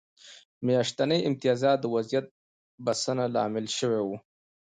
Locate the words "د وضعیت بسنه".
1.81-3.25